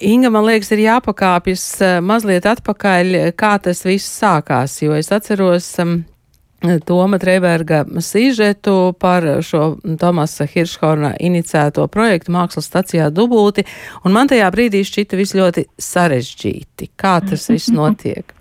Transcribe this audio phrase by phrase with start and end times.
[0.00, 1.66] Inga, man liekas, ir jāpakāpjas
[2.02, 6.00] mazliet atpakaļ, kā tas viss sākās, jo es atceros um,
[6.86, 13.66] Toma Treberga sižetu par šo Tomasa Hiršhorna inicēto projektu mākslas stacijā Dubulti,
[14.04, 16.90] un man tajā brīdī šķita viss ļoti sarežģīti.
[16.96, 18.34] Kā tas viss notiek?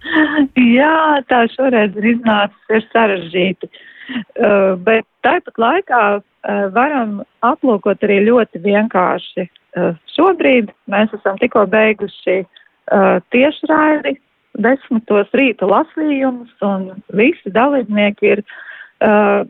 [0.58, 3.72] Jā, tā šoreiz ir iznācis, ir sarežģīti.
[4.36, 9.48] Uh, bet tāpat laikā uh, varam aplūkot arī ļoti vienkārši.
[9.74, 14.18] Uh, šobrīd mēs esam tikko beiguši uh, tiešraidi
[14.62, 18.44] desmitos rīta lasījumus, un visi dalībnieki ir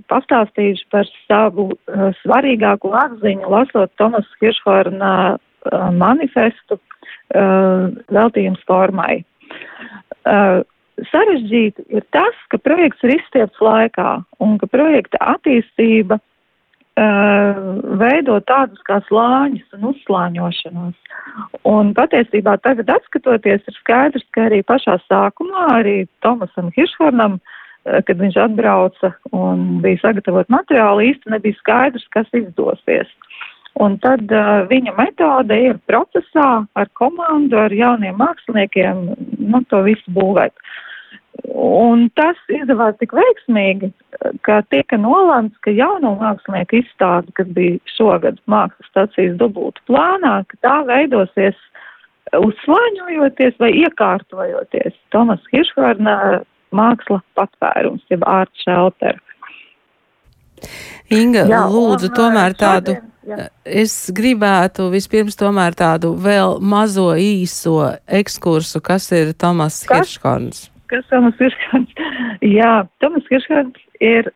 [0.09, 1.67] pastāstījuši par savu
[2.23, 5.11] svarīgāko atziņu, lasot Tomas Hiršhorna
[5.99, 6.79] manifestu
[7.35, 9.19] veltījums formai.
[11.11, 16.19] Sarežģīti ir tas, ka projekts ir izstieps laikā un ka projekta attīstība
[16.93, 21.15] Uh, veido tādus kā slāņus un uzslāņošanos.
[21.65, 28.21] Un patiesībā tagad atskatoties ir skaidrs, ka arī pašā sākumā, arī Tomasam Hiršhornam, uh, kad
[28.21, 33.09] viņš atbrauca un bija sagatavot materiālu, īsti nebija skaidrs, kas izdosies.
[33.81, 39.07] Un tad uh, viņa metode ir procesā ar komandu, ar jauniem māksliniekiem,
[39.41, 40.53] nu, to visu būvēt.
[40.53, 40.82] Uh,
[41.51, 43.89] Un tas izdevās tik veiksmīgi,
[44.47, 50.59] ka tika nolēmts, ka jauno mākslinieku izstāde, kas bija šogad mākslas stācijas dubultu plānā, ka
[50.63, 51.59] tā veidosies
[52.39, 56.17] uzslāņojoties vai iekārtojoties Tomas Hiršhorna
[56.73, 59.19] māksla patvērums, jeb art shelter.
[61.11, 62.95] Inga, Jā, lūdzu, un, tomēr tādu.
[63.27, 63.49] Jā.
[63.63, 67.77] Es gribētu vispirms tomēr tādu vēl mazo īso
[68.07, 71.97] ekskursu, kas ir Tomas Hiršhorns kas Tomas Kirškants.
[72.59, 74.29] Jā, Tomas Kirškants ir,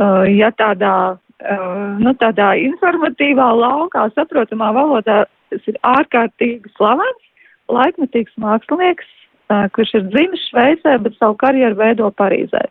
[0.00, 7.24] uh, ja tādā, uh, nu, tādā informatīvā laukā, saprotamā valodā, tas ir ārkārtīgi slavens,
[7.72, 9.08] laikmetīgs mākslinieks,
[9.48, 12.66] uh, kurš ir dzimis Šveicē, bet savu karjeru veido Parīzē.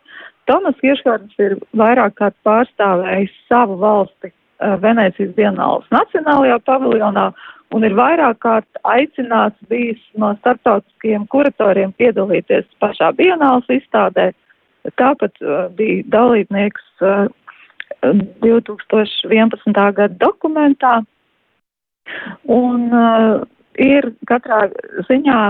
[0.48, 7.28] Tomas Kirškants ir vairāk kārt pārstāvējis savu valsti uh, Venecijas Bienālas Nacionālajā paviljonā
[7.74, 14.30] un ir vairāk kārt aicināts bijis no starptautiskajiem kuratoriem piedalīties pašā Bienāls izstādē.
[14.96, 17.28] Tāpat uh, bija dalībnieks uh,
[18.44, 19.72] 2011.
[19.74, 21.00] gada dokumentā.
[22.48, 23.42] Un uh,
[23.76, 24.68] ir katrā
[25.10, 25.40] ziņā,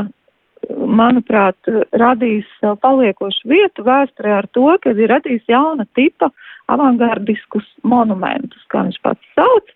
[0.99, 6.33] manuprāt, radījis sev paliekošu vietu vēsturē ar to, ka ir radījis jauna tipa
[6.73, 9.71] avangardiskus monumentus, kā viņš pats sauc.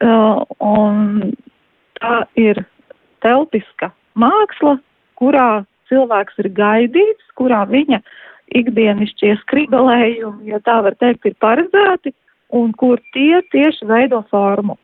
[0.00, 1.34] Uh, un
[2.00, 2.62] tā ir
[3.24, 4.78] telpiska māksla,
[5.20, 8.00] kurā cilvēks ir gaidīts, kurā viņa
[8.56, 12.14] ikdienišķie skribelējumi, ja tā var teikt, ir paredzēti
[12.56, 14.76] un kur tie tieši veido formu.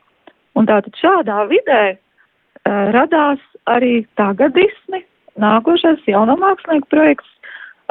[0.57, 5.03] Un tātad šādā vidē uh, radās arī tagadismi,
[5.43, 7.33] nākošais jauno mākslinieku projekts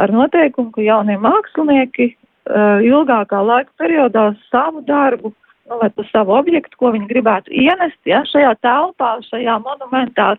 [0.02, 5.34] ar noteikumu, ka jaunie mākslinieki uh, ilgākā laika periodā savu darbu
[5.70, 10.36] nu, vai par savu objektu, ko viņi gribētu ienest ja, šajā telpā, šajā monumentā,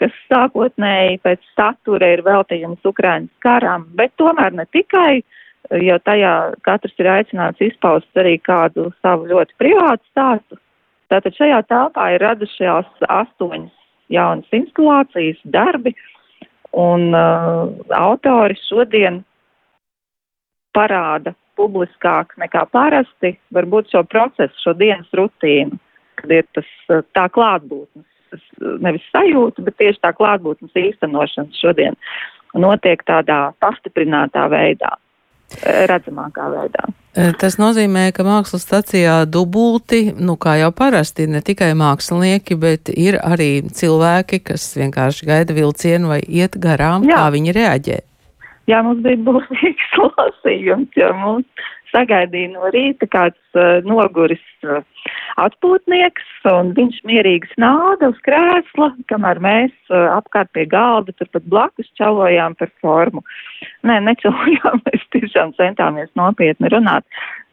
[0.00, 5.22] kas sākotnēji pēc satura ir veltījums Ukrainas karam, bet tomēr ne tikai,
[5.82, 6.34] jo tajā
[6.66, 10.58] katrs ir aicināts izpaust arī kādu savu ļoti privātu stāstu.
[11.12, 13.72] Tātad šajā telpā ir radušās astoņas
[14.12, 15.94] jaunas instalācijas, darbi,
[16.72, 19.20] un uh, autori šodien
[20.72, 25.78] parāda publiskāk nekā parasti, varbūt šo procesu, šo dienas rutīnu,
[26.20, 26.68] kad ir tas
[27.16, 28.44] tā klātbūtnes, tas
[28.82, 31.98] nevis sajūta, bet tieši tā klātbūtnes īstenošana šodien
[32.58, 34.96] notiek tādā pastiprinātā veidā,
[35.88, 36.90] redzamākā veidā.
[37.40, 42.88] Tas nozīmē, ka mākslas stacijā dubulti, nu kā jau parasti, ir ne tikai mākslinieki, bet
[42.92, 47.20] ir arī cilvēki, kas vienkārši gaida vilcienu vai iet garām, Jā.
[47.20, 47.98] kā viņi reaģē.
[48.70, 54.80] Jā, mums bija būtisks lasījums, jo mums sagaidīja no rīta kāds uh, noguris uh,
[55.42, 61.90] atpūtnieks, un viņš mierīgi snāda uz krēsla, kamēr mēs uh, apkārt pie galda turpat blakus
[62.00, 63.24] čalojām par formu.
[63.88, 67.04] Nē, nečalojām, mēs tiešām centāmies nopietni runāt,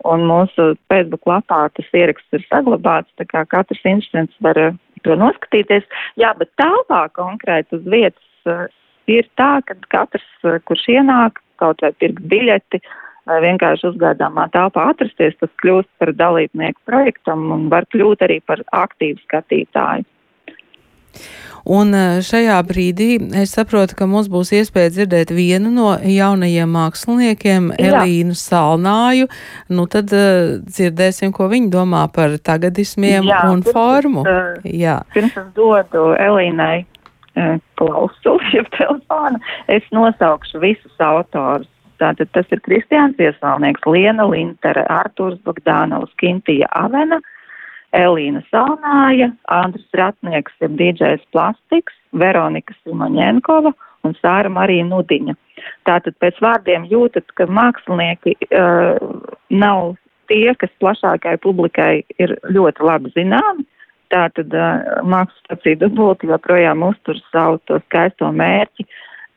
[0.07, 5.19] un mūsu Facebook lapā tas ieraksts ir saglabāts, tā kā katrs instants var uh, to
[5.19, 5.87] noskatīties.
[6.21, 8.69] Jā, bet telpā konkrēti uz vietas
[9.09, 12.81] ir tā, ka katrs, eh, kurš ienāk, kaut vai pirkt biļeti,
[13.29, 18.63] vai vienkārši uzgaidāmā telpā atrasties, tas kļūst par dalībnieku projektam un var kļūt arī par
[18.85, 20.07] aktīvu skatītāju.
[21.69, 23.09] Un eh, šajā brīdī
[23.41, 27.89] es saprotu, ka mums būs iespēja dzirdēt vienu no jaunajiem māksliniekiem, Jā.
[27.89, 29.27] Elīnu Salnāju.
[29.69, 34.23] Nu, tad uh, dzirdēsim, ko viņa domā par tagadismiem Jā, un pirms, formu.
[34.23, 35.01] Uh, Jā.
[35.13, 36.85] Pirms es dodu Elīnai
[37.39, 39.41] uh, klausuli, jeb telefonu,
[39.71, 41.69] es nosaukšu visus autorus.
[41.99, 47.19] Tātad tas ir Kristiāns Iesalnieks, Liena Lintere, Artūrs Bogdānovs, Kintija Avena,
[47.95, 53.73] Elīna Salnāja, Andris Ratnieks ir DJs Plastiks, Veronika Simoņenkova
[54.07, 55.35] un Sāra Marija Nudiņa.
[55.89, 58.95] Tātad pēc vārdiem jūtat, ka mākslinieki uh,
[59.51, 59.97] nav
[60.29, 63.65] tie, kas plašākai publikai ir ļoti labi zināmi.
[64.09, 64.53] Tātad
[65.05, 68.87] mākslas stacija dubulti joprojām uztur savu to skaisto mērķi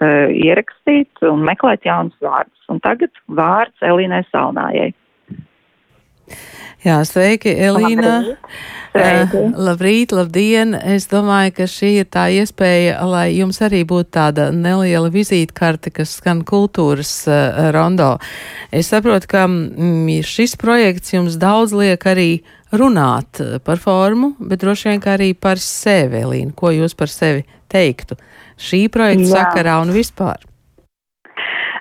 [0.02, 2.64] ierakstīt un meklēt jaunus vārdus.
[2.72, 4.90] Un tagad vārds Elīnai Salnājai.
[6.82, 8.14] Jā, sveiki, Elīna.
[8.22, 8.80] Labrīt.
[8.92, 10.74] Uh, labrīt, labdien!
[10.76, 16.18] Es domāju, ka šī ir tā iespēja, lai jums arī būtu tāda neliela vizītkarte, kas
[16.18, 18.16] skan kultūras uh, rondo.
[18.68, 22.28] Es saprotu, ka mm, šis projekts jums daudz liek arī
[22.76, 26.52] runāt par formu, bet droši vien arī par sevi, Elīna.
[26.52, 28.20] Ko jūs par sevi teiktu
[28.60, 29.36] šī projekta Jā.
[29.38, 30.51] sakarā un vispār?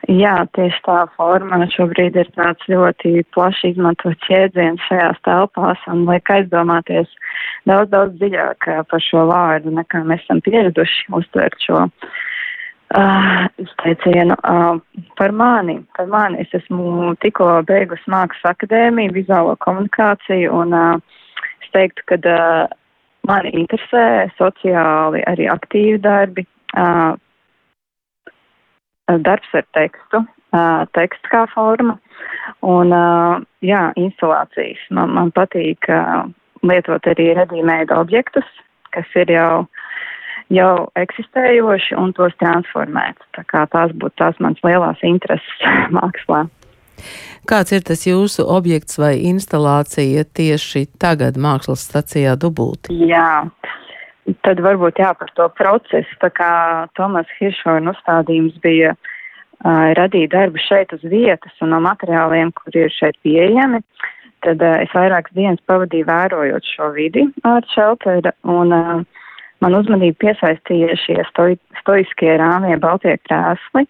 [0.10, 6.32] Jā, tieši tā forma šobrīd ir tāds ļoti plaši izmantots jēdziens šajās telpās un liek
[6.34, 7.10] aizdomāties
[7.70, 14.40] daudz, daudz dziļāk uh, par šo vārdu, nekā mēs esam pieraduši uztvert šo uh, izteicienu.
[14.42, 14.82] Uh,
[15.22, 21.20] par mani, par mani, es esmu tikko beigus mākslas akadēmiju, vizuālo komunikāciju un uh,
[21.62, 22.78] es teiktu, ka uh,
[23.30, 26.50] mani interesē sociāli arī aktīvi darbi.
[26.74, 27.14] Uh,
[29.08, 30.24] darbs ar tekstu,
[30.96, 31.98] teksts kā forma
[32.66, 32.94] un
[33.64, 34.82] jā, instalācijas.
[34.92, 35.88] Man, man patīk
[36.68, 38.48] lietot arī redīmēda objektus,
[38.96, 39.66] kas ir jau,
[40.54, 43.22] jau eksistējoši un tos transformēt.
[43.38, 46.46] Tā kā tās būtu tās mans lielās intereses mākslā.
[47.50, 52.94] Kāds ir tas jūsu objekts vai instalācija tieši tagad mākslas stacijā dubulti?
[53.10, 53.48] Jā,
[54.46, 56.52] Tad varbūt jā par to procesu, tā kā
[56.98, 62.94] Tomas Hiršorna uzstādījums bija uh, radīt darbu šeit uz vietas un no materiāliem, kur ir
[62.94, 63.82] šeit pieejami,
[64.46, 69.02] tad uh, es vairākas dienas pavadīju vērojot šo vidi ar šelteru un uh,
[69.66, 73.88] man uzmanību piesaistīja šie stoi, stoiskie rāmie baltie krēsli,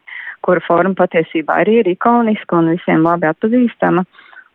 [0.47, 4.07] kura forma patiesībā arī ir ikoniska un visiem labi atpazīstama.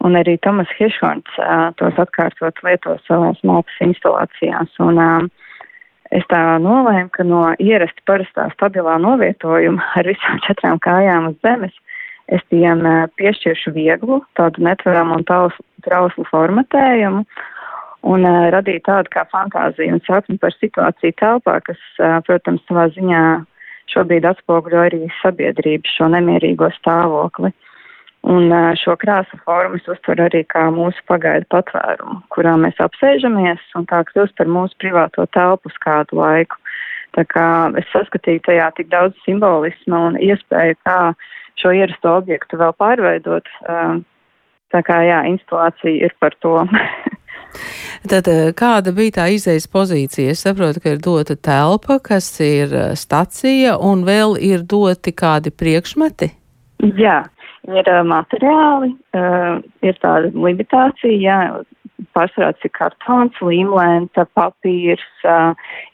[0.05, 4.75] Un arī Tomas Hiršorns uh, tos atkārtot lieto savās mākslas instalācijās.
[4.85, 5.46] Un, uh,
[6.15, 11.75] Es tā nolēmu, ka no ierasta parastā stabilā novietojuma ar visām četrām kājām uz zemes
[12.33, 12.83] es tiem
[13.19, 17.23] piešķiršu vieglu, tādu netveramu un trauslu formatējumu
[18.07, 22.87] un uh, radīju tādu kā fantāziju un sapni par situāciju telpā, kas, uh, protams, savā
[22.95, 23.23] ziņā
[23.91, 27.53] šobrīd atspoguļo arī sabiedrības šo nemierīgo stāvokli.
[28.27, 28.51] Un
[28.81, 34.01] šo krāsu formu es uztveru arī kā mūsu pagaidu patvērumu, kurā mēs apsēžamies un tā
[34.09, 36.59] kļūst par mūsu privāto telpu uz kādu laiku.
[37.15, 37.47] Tā kā
[37.79, 40.99] es saskatīju tajā tik daudz simbolisma un iespēju, kā
[41.63, 43.47] šo ierasto objektu vēl pārveidot.
[44.75, 46.59] Tā kā jā, instalācija ir par to.
[48.11, 48.29] Tad
[48.59, 50.35] kāda bija tā izējas pozīcija?
[50.35, 56.33] Es saprotu, ka ir dota telpa, kas ir stacija, un vēl ir doti kādi priekšmeti?
[57.01, 57.23] Jā,
[57.67, 58.93] ir materiāli,
[59.87, 61.39] ir tāda limitācija, jā,
[62.17, 65.05] pārsvarā ir kartons, līmlēnta, papīrs,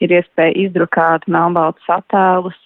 [0.03, 2.59] ir iespēja izdrukāt melnbaltus attēlus,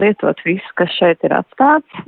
[0.00, 2.04] lietot visu, kas šeit ir atstāts.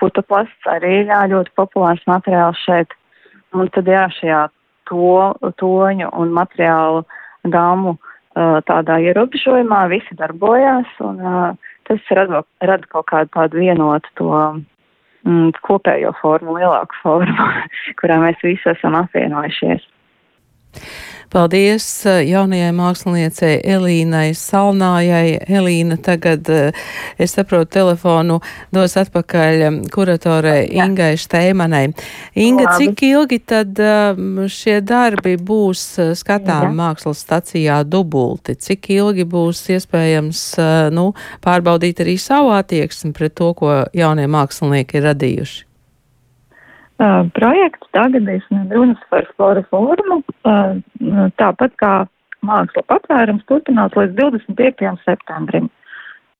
[0.00, 2.94] Putoplasts arī ir jā, ļoti populārs materiāls šeit.
[3.56, 4.44] Un tad jā, šajā
[4.88, 7.02] to, toņu un materiālu
[7.50, 7.96] gamu
[8.68, 11.18] tādā ierobežojumā visi darbojās un
[11.88, 14.30] tas rada, rada kaut kādu tādu vienotu to
[15.66, 17.48] kopējo formu, lielāku formu,
[18.00, 19.86] kurā mēs visi esam apvienojušies.
[21.30, 25.36] Paldies eh, jaunajai māksliniecei Elīnai Salnājai.
[25.46, 26.80] Elīna tagad, eh,
[27.22, 28.40] es saprotu, telefonu
[28.74, 31.84] dos atpakaļ eh, kuratorei Ingai Šteimanai.
[32.34, 32.90] Inga, Labi.
[32.90, 33.78] cik ilgi tad
[34.50, 35.86] šie darbi būs
[36.18, 36.74] skatām Jā.
[36.82, 38.58] mākslas stacijā dubulti?
[38.58, 40.44] Cik ilgi būs iespējams,
[40.98, 41.12] nu,
[41.46, 45.69] pārbaudīt arī savu attieksmi pret to, ko jaunie mākslinieki ir radījuši?
[47.00, 50.74] Uh, projekts tagadīs runas par flora formu, uh,
[51.40, 51.92] tāpat kā
[52.44, 54.90] māksla patvērums turpinās līdz 25.
[55.06, 55.70] septembrim.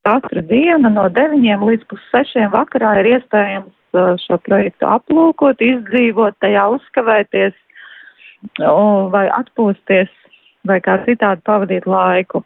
[0.05, 6.67] Katru dienu no 9 līdz pussešiem vakarā ir iespējams uh, šo projektu aplūkot, izdzīvot, tajā
[6.77, 7.57] uzskavēties
[8.61, 10.13] vai atpūsties
[10.69, 12.45] vai kā citādi pavadīt laiku.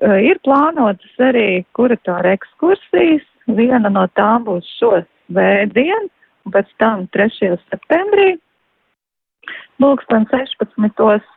[0.00, 3.28] Uh, ir plānotas arī kuratora ekskursijas.
[3.52, 6.08] Viena no tām būs šo svētdienu,
[6.44, 7.52] un pēc tam 3.
[7.70, 8.34] septembrī,
[9.80, 11.30] pulksten 16.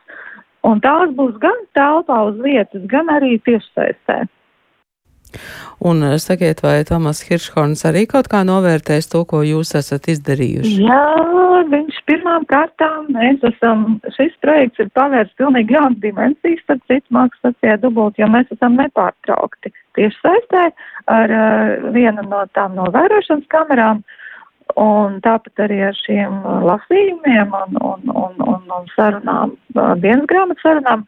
[0.68, 4.24] Un tās būs gan telpā uz vietas, gan arī tiešsaistē.
[5.84, 10.72] Un eh, sakiet, vai Tomas Hiršhorns arī kaut kā novērtēs to, ko jūs esat izdarījuši?
[10.88, 11.02] Jā,
[11.68, 17.54] viņš pirmām kārtām, mēs esam, šis projekts ir pavērts pilnīgi jaunas dimensijas, starp citu mākslas
[17.54, 20.64] stacijā dubult, jo mēs esam nepārtraukti tieši saistē
[21.12, 24.00] ar uh, vienu no tām novērošanas kamerām.
[24.00, 24.27] Uh,
[24.78, 30.28] Un tāpat arī ar šiem uh, lasījumiem un, un, un, un, un sarunām, uh, dienas
[30.30, 31.02] grāmatas sarunām,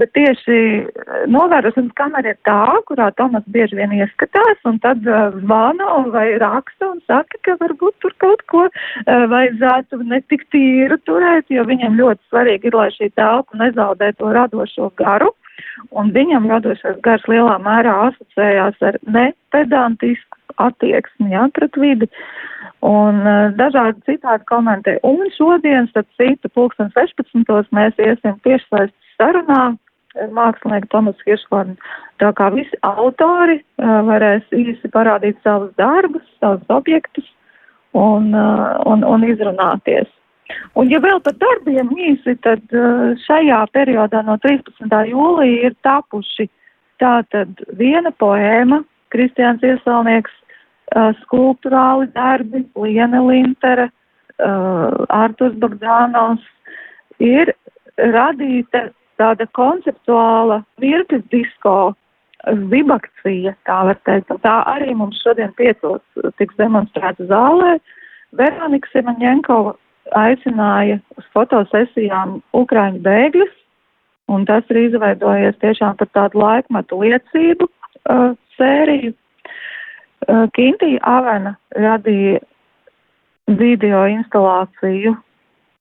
[0.00, 2.58] bet tieši uh, novērošanas kamera ir tā,
[2.90, 5.00] kurā Tomas bieži vien ieskatās un tad
[5.38, 8.66] zvana vai raksta un saka, ka varbūt tur kaut ko
[9.06, 14.90] vajadzētu netik tīru turēt, jo viņam ļoti svarīgi ir, lai šī telpa nezaudē to radošo
[15.00, 15.32] garu.
[15.94, 22.08] Un viņam radošais gars lielā mērā asociējās ar nepedantisku attieksmi jā, pret vidi.
[22.84, 24.98] Un uh, dažādi citādi komentē.
[25.06, 27.70] Un šodien, starp citu, pulksten 16.
[27.74, 29.62] mēs iesim tiešsaistes sarunā
[30.20, 31.78] ar mākslinieku Tomas Hirškornu.
[32.22, 37.26] Tā kā visi autori uh, varēs īsi parādīt savus darbus, savus objektus
[37.94, 40.10] un, uh, un, un izrunāties.
[40.74, 44.90] Un, ja vēl par darbiem īsi, tad uh, šajā periodā no 13.
[45.10, 46.48] jūlija ir tapuši
[47.02, 48.82] tātad viena poēma,
[49.14, 53.90] Kristiāns Iesalnieks uh, skulptūrāli darbi, Liene Lintere,
[54.42, 56.46] uh, Arturs Bagdānovs,
[57.22, 57.54] ir
[57.98, 58.88] radīta
[59.20, 61.94] tāda konceptuāla virknes disko
[62.44, 64.32] zibakcija, tā var teikt.
[64.34, 66.02] Un tā arī mums šodien piecos
[66.38, 67.78] tiks demonstrēta zālē.
[68.36, 69.76] Veronika Semaņenkova
[70.12, 73.52] aicināja uz fotosesijām Ukraiņu bēgļus,
[74.32, 79.14] un tas ir izveidojies tiešām par tādu laikmetu liecību uh, sēriju.
[80.24, 82.40] Eh, Kintī Avena radīja
[83.60, 85.14] video instalāciju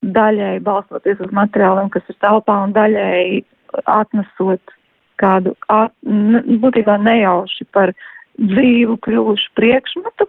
[0.04, 3.44] daļai balstoties uz materiāliem, kas ir telpā un daļai
[3.88, 4.74] atnesot
[5.22, 7.94] kādu at, būtībā nejauši par
[8.42, 10.28] dzīvu kļuvušu priekšmetu.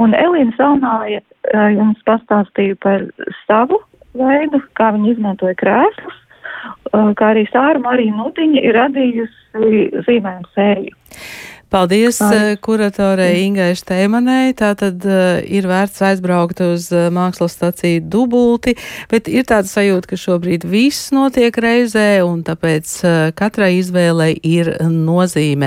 [0.00, 3.06] Un Elīna Salnāja eh, jums pastāstīja par
[3.44, 3.80] savu
[4.18, 10.96] veidu, kā viņa izmantoja krēslus, eh, kā arī Sāra Marija Nutiņa ir radījusi zīmējumu sēriju.
[11.74, 12.56] Paldies Ai.
[12.62, 14.52] kuratorei Ingai Šteimanai.
[14.54, 18.76] Tātad uh, ir vērts aizbraukt uz uh, mākslas staciju dubulti,
[19.10, 24.70] bet ir tāda sajūta, ka šobrīd viss notiek reizē un tāpēc uh, katrai izvēlei ir
[24.86, 25.62] nozīme.